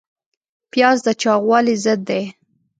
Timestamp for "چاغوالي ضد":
1.21-1.99